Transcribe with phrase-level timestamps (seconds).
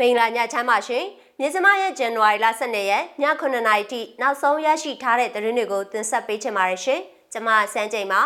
[0.00, 1.04] မင်္ဂလာညချမ်းပါရှင်
[1.38, 7.00] မြစမရဲ့ဇန်နဝါရီလ12ရက်ည9:00နာရီထိနောက်ဆုံးရရှိထားတဲ့သတင်းတွေကိုတင်ဆက်ပေးချင်ပါတယ်ရှင်
[7.32, 8.20] ကျမစန်းချိန်ပါ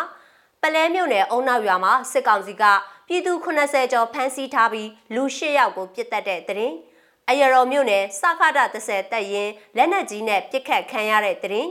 [0.61, 2.63] ပလဲမြို့နယ်အုံနောက်ရွာမှာစစ်ကောင်စီက
[3.07, 6.75] ပြည်သူ80ကျော်ဖမ်းဆီးထားပြီးလူ8ယောက်ကိုပြစ်တက်တဲ့သတင်း
[7.29, 11.69] အရတော်မြို့နယ်စခတာ30တက်ရင်လက်နက်ကြီးနဲ့ပြစ်ခတ်ခံရတဲ့သတင်း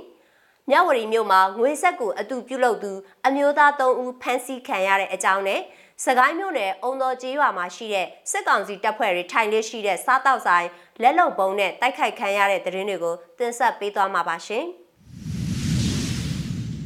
[0.71, 2.93] မြဝတီမြို့မှာငွေဆက်ကူအတူပြုလုပ်သူ
[3.27, 5.61] အမျိုးသား3ဦးဖမ်းဆီးခံရတဲ့အကြောင်းနဲ့
[6.05, 10.67] စကိုင်းမြို့နယ်အုံတော်ကျေးရွာမှာရှိတဲ့စစ်ကောင်စီတပ်ဖွဲ့တွေထိုင်လေးရှိတဲ့စားတောက်ဆိုင်
[11.03, 14.65] လက်လုံပုံးနဲ့တိုက်ခိုက်ခံရတဲ့သတင်းတွေကိုတင်ဆက်ပေးသွားမှာပါရှင်။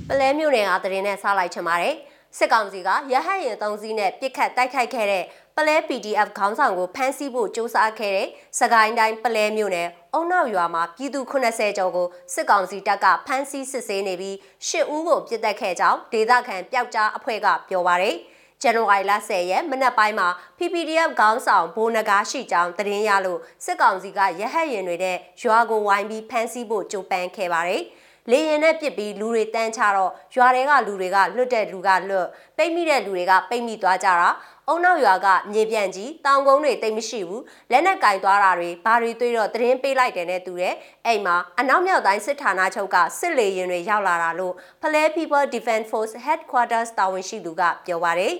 [0.08, 1.94] ပလဲမြို့နယ်ကသတင်းနဲ့ဆက်လိုက်ချင်ပါတယ်။
[2.38, 5.24] စစ်ကောင်စီကရဟတ်ရင်၃စီးနဲ့ပြစ်ခတ်တိုက်ခိုက်ခဲ့တဲ့
[5.56, 14.34] ပလဲ PDF ခေါင်းဆောင်ကိုဖမ်းဆီးဖို့စ조사ခဲ့တဲ့စကိုင်းတိုင်းပလဲမြို့နယ်အုံနောက်ရွာမှာပြည်သူ80ကျော်ကိုစစ်ကောင်စီတပ်ကဖမ်းဆီးစစ်ဆေးနေပြီး
[14.68, 18.18] ၈ဦးကိုပြစ်တက်ခဲ့ကြောင်းဒေသခံပျောက်ကြားအဖွဲ့ကပြောပါရယ်။
[18.64, 20.28] ဇန်နဝါရီလ10ရက်မနက်ပိုင်းမှာ
[20.58, 27.82] PPDF ခေါင်းဆောင်ဘိုးနဂါရှိကြောင်းသတင်းရလို့စစ်ကောင်စီကရဟတ်ရင်တွေနဲ့ရွာကိုဝိုင်းပြီးဖမ်းဆီးဖို့ကြိုးပမ်းခဲ့ပါတယ်။
[28.30, 34.28] လေရင်နဲ့ပစ်ပြီးလူတွေတန်းချတော့ရွာတွေကလူတွေကလွတ်တဲ့လူကလွတ်ပိတ်မိတဲ့လူတွေကပိတ်မိသွားကြတာ
[34.68, 40.74] အုံနောက်ရွာကမြေပြန့်ကြီးတောင်ကုန်းတွေတိတ်မရှိဘူးလက်နဲ့ကင်သွားတာတွေဘာတွေတွေးတော့သတင်းပေးလိုက်တယ်နဲ့တူတယ်
[41.06, 48.34] အဲ့မှာအနောက်မြောက်တိုင်းစစ်ဌာနချုပ်ကစစ်လေရင်တွေရောက်လာတာလို့ Play People Defense Force Headquarters တာဝန်ရှိသူကပြောပါတယ်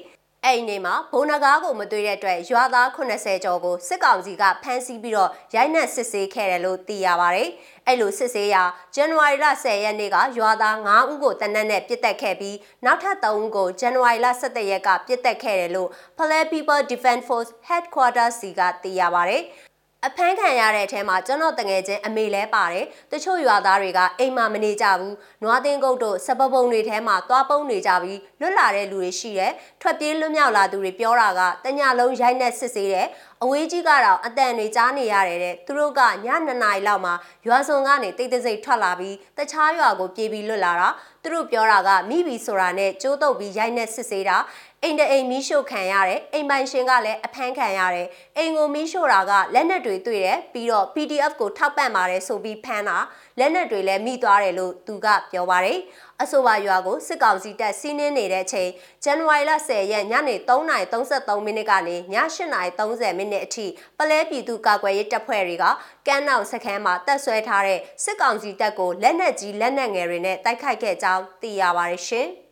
[0.46, 7.48] အဲ့ဒီနေ့မှာဘုံနဂါးကိုမတွေ့တဲ့အတွက်ရွာသား80ကျော်ကိုစစ်ကောင်စီကဖမ်းဆီးပြီးတော့ရိုက်နှက်စစ်ဆေးခဲ့တယ်လို့သိရပါတယ်။
[7.86, 8.62] အဲ့လိုစစ်ဆေးရာ
[8.94, 19.44] ဇန်နဝါရီလ10ရက်နေ့ကရွာသား9ဦးကိုတနက်နဲ့ပြစ်တက်ခဲ့ပြီးနောက်ထပ်3ဦးကိုဇန်နဝါရီလ17ရက်ကပြစ်တက်ခဲ့တယ်လို့ Play People Defense Force Headquarters စီကသိရပါတယ်။
[20.08, 33.06] အဖမ်းခံရတဲ့အထဲမှာကျွန်တော်တငယ်ချင်းအမေလဲပါတယ်တချို့ရွာသားတွေကအိမ်မှာမနေကြဘူးနွားတင်းကုတ်တို့စပပုံတွေထဲမှာသွားပုံနေကြပြီးလွတ်လာတဲ့လူတွေရှိတယ်ထွက်ပြေးလွတ်မြောက်လာသူတွေပြောတာကတညလုံးရိုက်နှက်စစ်ဆေးတယ်
[33.42, 36.06] အဝေးကြီးကတော့အတန်တွေကြားနေရတယ်တဲ့သူတို့ကည
[36.46, 37.14] 2နာရီလောက်မှာ
[37.46, 40.88] ရွာစုံကနေတိတ်တိတ်စိတ်ထွက်လာပြီးတခြားရွာကိုပြေးပြီးလွတ်လာတာ
[41.22, 44.36] သူတို့ပြောတာကမိဘီဆိုတာနဲ့ကျိုးတုပ်ပြီးရိုက်နှက်စစ်ဆေးတာ
[44.86, 52.98] အိမ်တအိမ်မီးရှို့ခံရတယ်အိမ်ပိုင်ရှင်ကလည်းအဖမ်းခံရတယ်အိမ်ကိုမီးရှို့တာကလက်နက်တွေတွေ့တယ်ပြီးတော့ PDF ကိုထောက်ပံ့ပါတယ်ဆိုပြီးဖမ်းတာ
[53.38, 55.78] လက်နက်တွေလည်းမိသွားတယ်လို့သူကပြောပါတယ်
[56.22, 58.70] အဆိုပါရွာကိုစစ်ကောင်စီတပ်စီးနင်းနေတဲ့အချိန်
[59.04, 63.66] ဇန်နဝါရီလ10ရက်ညနေ3:33မိနစ်ကနေည8:30မိနစ်အထိ
[63.98, 65.64] ပလဲပြည်သူကာကွယ်ရေးတပ်ဖွဲ့တွေက
[66.06, 72.28] ကမ်းနောက်စခန်းမှာတပ်ဆွဲထားတဲ့စစ်ကောင်စီတပ်ကိုလက်နက်ကြီးလက်နက်ငယ်တွေနဲ့တိုက်ခိုက်ခဲ့ကြောင်းသိရပါတယ်ရှင်။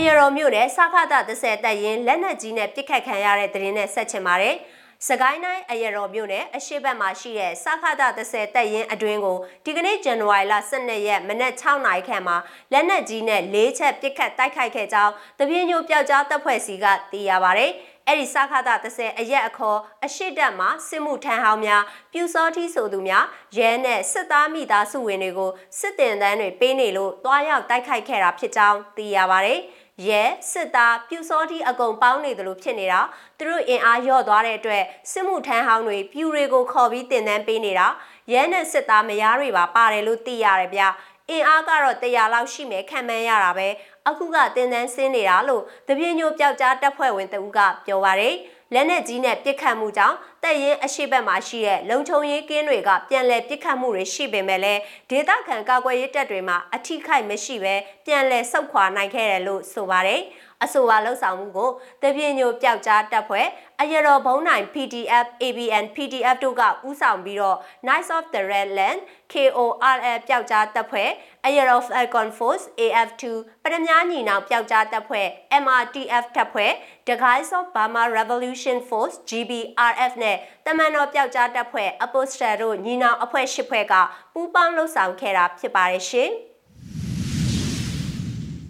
[0.00, 4.54] အရတော်မြို့နယ်စခတာ30တက်ရင်လက်နက်ကြီးနဲ့ပစ်ခတ်ခံရတဲ့တဲ့ရင်နဲ့ဆက်ချင်ပါတယ်။
[5.06, 12.36] စကိုင်းတိုင်းအရတော်မြို့နယ်အရှိတ်ဘက်မှာရှိတဲ့စခတာ30တက်ရင်အတွင်းကိုဒီကနေ့ဇန်နဝါရီလ12ရက်မနက်6နာရီခန့်မှာ
[12.72, 17.66] လက်နက်ကြီးနဲ့၄ချက်ပစ်ခတ်တိုက်ခိုက်ခဲ့ကြောင်းတပြင်းညိုပျောက်ကြားတပ်ဖွဲ့စီကသိရပါဗျ။
[18.06, 21.82] အဲ့ဒီစခတာ30အရက်အခေါ်အရှိတက်မှာစစ်မှုထမ်းဟောင်းများ
[22.12, 23.24] ပြူစောထီးဆိုသူများ
[23.56, 29.54] ရဲနဲ့စစ်သားမိသားစုဝင်တွေကိုစစ်တင်တန်းတွေပေးနေလို့တွားရောက်တိုက်ခိုက်ခဲ့တာဖြစ်ကြောင်းသိရပါဗျ။
[30.06, 30.22] ရဲ
[30.52, 33.00] စစ်သားပြူစောတိအကုန်ပေါင်းနေတယ်လို့ဖြစ်နေတာ
[33.38, 34.82] သူတို့အင်အားလျော့သွားတဲ့အတွက်
[35.12, 37.86] စစ်မှုထမ်းဟောင်းတွေပြူတွေကိုခေါ်ပြီးတင်တန်းပေးနေတာ
[38.32, 40.82] ရဲနဲ့စစ်သားမယားတွေပါပါတယ်လို့သိရတယ်ဗျ
[41.30, 43.68] အင်အားကတော့100လောက်ရှိမယ်ခံမှန်းရတာပဲ
[44.08, 48.34] အခုကတင်တန်းဆင်းနေတာလို့တပြင်းညိုပျောက်ကြားတပ်ဖွဲ့ဝင်တဦးကပြောပါတယ်
[48.74, 54.80] လက်နက်ကြီးနဲ့ပစ်ခတ်မှုကြောင့်တပ်ရင်းအရှိတ်ဘက်မှာရှိတဲ့လုံခြုံရေးကင်းတွေကပြန်လည်ပစ်ခတ်မှုတွေရှိပေမဲ့လည်း
[55.10, 57.74] ဒေသခံကာကွယ်ရေးတပ်တွေမှာအထိခိုက်မရှိဘဲ
[58.06, 60.22] ပြန်လည်ဆုတ်ခွာနိုင်ခဲ့တယ်လို့ဆိုပါတယ်။
[60.64, 61.70] အဆိုပါလှုပ်ဆောင်မှုကို
[62.02, 63.46] တပြင်းညိုပျောက်ကြားတပ်ဖွဲ့
[63.80, 69.00] အရတော်ဘုံနိုင် PDF ABN PDF တို့ကဥဆောင်ပြီးတော့ Knights of the Red Land
[69.32, 71.10] KORL ပျောက်ကြားတပ်ဖွဲ့
[71.46, 73.22] အရတော် Falcon Force AF2
[73.62, 75.26] ပရမညာညီနောင်ပျောက်ကြားတပ်ဖွဲ့
[75.62, 76.72] MRTF တပ်ဖွဲ့
[77.08, 80.36] The Guys of Burma Revolution Force GBRF နဲ့
[80.66, 83.94] တမန်တော်ပျောက်ကြားတပ်ဖွဲ့ Apostle တို့ညီနောင်အဖွဲ့၈ဖွဲ့က
[84.34, 86.30] ပူးပေါင်းလှုပ်ဆောင်ခဲ့တာဖြစ်ပါတယ်ရှင်။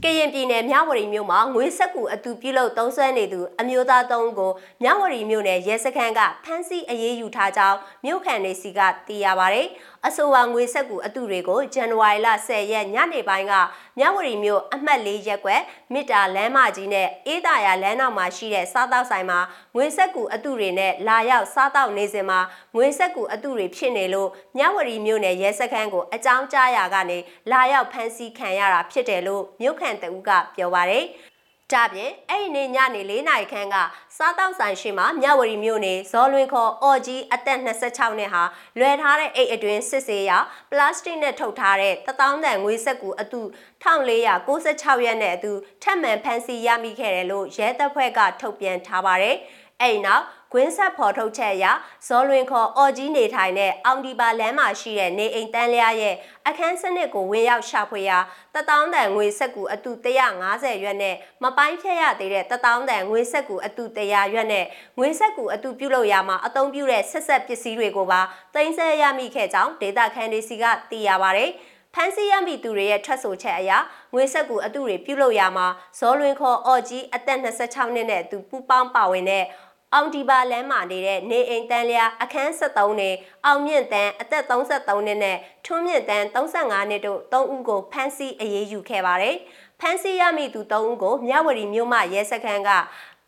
[0.04, 4.52] ကရင်ပြည်နယ်မြဝတီမြို့မှာငွေဆက်ကူအတူပြုလုပ်သုံးစွဲနေသူအမျိုးသားသုံးကို
[4.82, 9.62] မြဝတီမြို့နယ်ရဲစခန်းကဖမ်းဆီးအရေးယူထားကြောင်းမြို့ခံတွေစီကသိရပါဗျ။
[10.06, 13.53] အဆိုပါငွေဆက်ကူအတူတွေကိုဇန်နဝါရီလ10ရက်ညနေပိုင်းက
[13.99, 15.62] မြဝတီမြို့အမှတ်၄ရပ်ကွက်
[15.93, 19.39] မြစ်တာလမ်းမကြီးနဲ့အေးတာယာလမ်းနောက်မှာရှိတဲ့စားတောက်ဆိုင်မှာ
[19.75, 22.41] ငွေဆက်ကူအတူတွေနဲ့လာရောက်စားတောက်နေစဉ်မှာ
[22.75, 27.19] ငွေဆက်ကူအတူတွေဖြစ်နေလို့မြဝတီမြို့နယ်ရဲစခန်းကိုအကြောင်းကြားရာကနေ
[27.50, 31.06] လာရောက်ဖမ်းဆီးခံရတာဖြစ်တယ်လို့မြို့ခံတဦးကပြောပါတယ်။။
[31.73, 33.76] ဒါပြင်အဲ့ဒီနေ့ညနေ၄နာရီခန့်က
[34.17, 38.43] စားတောက်ဆိုင်ရှိမှမြဝတီမြို့နယ်ဇော်လွင်ခေါ်အော်ကြီးအသက်26နှစ်ဟာ
[38.79, 40.38] လွယ်ထားတဲ့အိတ်အတွင်းစစ်ဆေးရာ
[40.70, 43.43] ပလတ်စတစ်နဲ့ထုတ်ထားတဲ့တထောင်တန်ငွေစက်ကူအတူ
[43.82, 49.37] 1496ရက်နဲ့အတူထပ်မံဖမ်းဆီးရမိခဲ့တယ်လို့ရဲတပ်ဖွဲ့ကထုတ်ပြန်ထားပါတယ်။
[49.81, 51.67] အဲ့ဒီနောက် ကွင်းဆက်ဖော်ထုတ်ချက်အရ
[52.06, 56.15] ဇော်လွင်ခေါ်အော်ကြီးနေထိုင်တဲ့အောင်ဒီပါလမ်းမှာရှိတဲ့နေအိမ်တန်းလျားရဲ့
[56.49, 58.19] အခန်းစနစ်ကိုဝင်ရောက်ရှာဖွေရာ
[58.55, 59.91] တတောင်းတန်ငွေဆက်ကူအတူ
[60.37, 64.65] 150ရွက်နဲ့မပိုင်းဖြတ်ရသေးတဲ့တတောင်းတန်ငွေဆက်ကူအတူ100ရွက်နဲ့
[64.99, 68.21] ငွေဆက်ကူအတူပြုလုပ်ရာမှာအသုံးပြုတဲ့ဆက်ဆက်ပစ္စည်းတွေကိုပါ
[68.55, 71.50] တင်ဆက်ရမိခဲ့ကြောင်းဒေတာခန်ဒီစီကသိရပါတယ်
[71.95, 73.73] ဖန်စီရမိသူတွေရဲ့ထွက်ဆိုချက်အရ
[74.15, 75.67] ငွေဆက်ကူအတူတွေပြုလုပ်ရမှာ
[75.99, 79.45] ဇော်လွင်ခေါ်အော်ကြီးအသက်26နှစ်နဲ့သူပူပေါင်းပါဝင်တဲ့
[79.94, 83.14] အောင်ဒီပါလမ်းမှာနေတဲ့နေအိမ်တန်းလျာအခန်း73နဲ့
[83.46, 85.37] အောင်မြင့်တန်းအသက်33နှစ်နဲ့
[85.67, 89.37] ထွန်းမြင့်တန်း35နှစ်တို့3ဦးကိုဖမ်းဆီးအရေးယူခဲ့ပါတယ်။
[89.81, 92.70] ဖမ်းဆီးရမိသူ3ဦးကိုမြဝတီမြို့မှရဲစခန်းက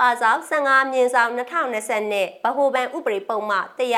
[0.01, 3.91] ပါဆောင်15မြင်းဆောင်2020နဲ့ဗဟိုဘဏ်ဥပဒေပုံမှ105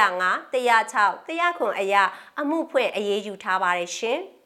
[0.53, 2.03] 106 100ခွန်အရာ
[2.41, 4.21] အမှုဖွင့်အရေးယူထားပါတယ်ရှင်။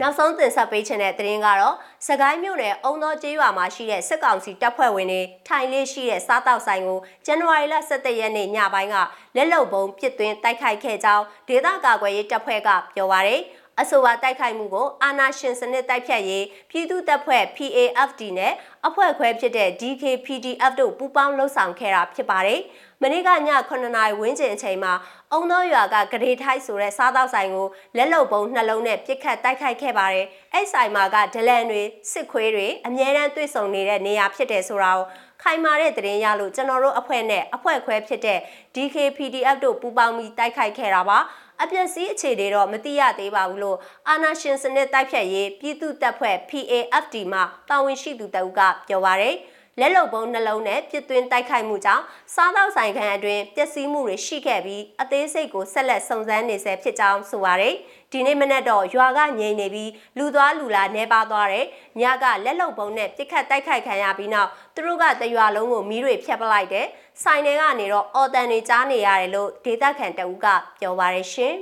[0.00, 8.96] နောက်ဆုံးတင်ဆက်ပေးခြင်းတဲ့သတင်းကတော့စကိုင်းမြို့နယ်အုံသောကျေးရွာမှာရှိတဲ့စစ်ကောင်စီတပ်ဖွဲ့ဝင်တွေထိုင်လေးရှိတဲ့စားတောက်ဆိုင်ကိုဇန်နဝါရီလ17ရက်နေ့ညပိုင်းက
[9.36, 13.40] လက်လုံပုံပစ်သွင်းတိုက်ခိုက်ခဲ့ကြောင်းဒေသကာကွယ်ရေးတပ်ဖွဲ့ကပြောပါရယ်
[13.80, 18.52] အဆိုပါတိုက်ခိုက်မှုကိုအာနာရှင်စနစ်တိုက်ဖြတ်ရေးပြည်သူ့တပ်ဖွဲ့ PAFD နဲ့
[18.86, 22.60] အဖွဲ့ခွဲဖြစ်တဲ့ DKPDF တို့ပူးပေါင်းလှုပ်ဆောင်ခဲ့တာဖြစ်ပါတယ်။
[23.02, 23.32] မနေ့ကည
[23.70, 24.92] 9နာရီဝန်းကျင်အချိန်မှာ
[25.32, 27.66] အုံသောရွာကဂရေထိုက်ဆိုတဲ့စားတောက်ဆိုင်ကို
[27.96, 31.82] လက်လုံပုံနှလုံးနဲ့ပြစ်ခတ်တိုက်ခိုက်ခဲ့ပါတယ်။အဲ့ဆိုင်မှာကဒလန်တွေ
[32.12, 35.04] စစ်ခွေးတွေအမြဲတမ်းတွေ့ဆုံနေတဲ့နေရာဖြစ်တယ်ဆိုတာကို
[35.42, 38.38] ခိုင်မာတဲ့သတင်းရလို့ကျွန်တော်တို့အဖွဲ့နဲ့အဖွဲ့ခွဲဖြစ်တဲ့
[38.74, 41.18] DKPDF တို့ပူးပေါင်းပြီးတိုက်ခိုက်ခဲ့တာပါ
[41.62, 43.78] အပျက်စီးအခြေတွေတော့မသိရသေးပါဘူးလို့
[44.08, 49.36] အာနာရှင်စနစ်တိုက်ဖြတ်ရေးပြည်သူ့တပ်ဖွဲ့ PAFD မှတာဝန်ရှိသူတအုပ်ကပြောပါရယ်
[49.80, 52.04] လက်လုံပုံနှလုံးနဲ့ပြစ်သွင်းတိုက်ခိုက်မှုကြောင့်
[52.34, 57.74] စားသောက်ဆိုင်ခန်းအတွင်းပျက်စီးမှုတွေရှိခဲ့ပြီးအသေးစိတ်ကိုဆက်လက်စုံစမ်းနေဆဲဖြစ်ကြောင်းဆိုပါရယ်
[58.12, 61.66] ဒီနေ့မနက်တော့ရွာကငြိမ်နေပြီးလူသွားလူလာနေပါသွားတယ်
[62.00, 66.86] ညကလက်လုံပုံနဲ့ပြစ်ခတ်တိုက်ခိုက်ခံရပြီးနောက်သူတို့ကတရွာလုံးကိုမီးတွေဖျက်ပလိုက်တယ်
[67.22, 70.46] ဆိုင်တွေကနေတော့အော်တန်တွေကြားနေရတယ်လို့ဒေသခံတအုပ်က
[70.80, 71.54] ပြောပါရယ်ရှင်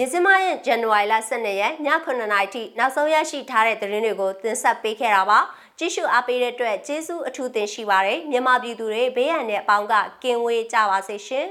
[0.00, 1.74] မြစမရဲ့ဇန်နဝါရီလ12ရက်ည
[2.06, 5.38] 9:00နာရီထိနောက်ဆုံးရရှိထားတဲ့သတင်းတွေကိုတင်ဆက်ပေးခဲ့တာပါ
[5.78, 11.46] ကြည့်ရှုအားပေးတဲ့အတွက်ကျေးဇူးအထူးတင်ရှိပါတယ်မြန်မာပြည်သူတွေဘေးရန်တဲ့အပေါင်းကကင်းဝေးကြပါစေရှင်